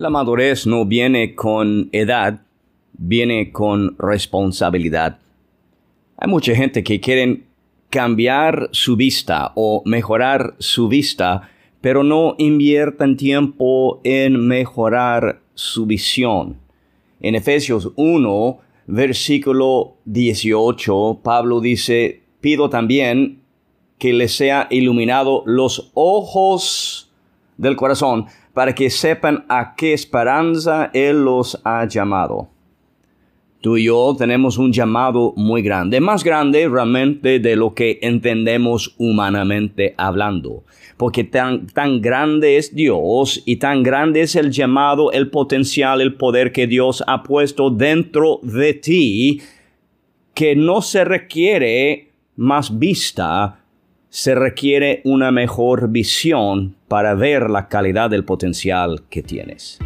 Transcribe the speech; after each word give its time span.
La 0.00 0.08
madurez 0.08 0.66
no 0.66 0.86
viene 0.86 1.34
con 1.34 1.90
edad, 1.92 2.40
viene 2.94 3.52
con 3.52 3.98
responsabilidad. 3.98 5.18
Hay 6.16 6.26
mucha 6.26 6.54
gente 6.54 6.82
que 6.82 7.00
quieren 7.00 7.44
cambiar 7.90 8.70
su 8.72 8.96
vista 8.96 9.52
o 9.56 9.82
mejorar 9.84 10.54
su 10.58 10.88
vista, 10.88 11.50
pero 11.82 12.02
no 12.02 12.34
invierten 12.38 13.18
tiempo 13.18 14.00
en 14.02 14.40
mejorar 14.48 15.42
su 15.52 15.84
visión. 15.84 16.56
En 17.20 17.34
Efesios 17.34 17.92
1, 17.96 18.58
versículo 18.86 19.96
18, 20.06 21.20
Pablo 21.22 21.60
dice, 21.60 22.22
pido 22.40 22.70
también 22.70 23.42
que 23.98 24.14
les 24.14 24.32
sea 24.32 24.66
iluminado 24.70 25.42
los 25.44 25.90
ojos 25.92 27.09
del 27.60 27.76
corazón 27.76 28.26
para 28.54 28.74
que 28.74 28.90
sepan 28.90 29.44
a 29.48 29.74
qué 29.76 29.92
esperanza 29.92 30.90
Él 30.94 31.24
los 31.24 31.60
ha 31.64 31.84
llamado. 31.84 32.48
Tú 33.60 33.76
y 33.76 33.84
yo 33.84 34.16
tenemos 34.18 34.56
un 34.56 34.72
llamado 34.72 35.34
muy 35.36 35.60
grande, 35.60 36.00
más 36.00 36.24
grande 36.24 36.66
realmente 36.66 37.38
de 37.38 37.56
lo 37.56 37.74
que 37.74 37.98
entendemos 38.00 38.94
humanamente 38.96 39.94
hablando, 39.98 40.64
porque 40.96 41.24
tan, 41.24 41.66
tan 41.66 42.00
grande 42.00 42.56
es 42.56 42.74
Dios 42.74 43.42
y 43.44 43.56
tan 43.56 43.82
grande 43.82 44.22
es 44.22 44.34
el 44.34 44.50
llamado, 44.50 45.12
el 45.12 45.28
potencial, 45.28 46.00
el 46.00 46.14
poder 46.14 46.52
que 46.52 46.66
Dios 46.66 47.04
ha 47.06 47.22
puesto 47.22 47.68
dentro 47.68 48.40
de 48.42 48.72
ti, 48.72 49.42
que 50.32 50.56
no 50.56 50.80
se 50.80 51.04
requiere 51.04 52.12
más 52.36 52.78
vista, 52.78 53.59
se 54.10 54.34
requiere 54.34 55.00
una 55.04 55.30
mejor 55.30 55.88
visión 55.88 56.76
para 56.88 57.14
ver 57.14 57.48
la 57.48 57.68
calidad 57.68 58.10
del 58.10 58.24
potencial 58.24 59.02
que 59.08 59.22
tienes. 59.22 59.78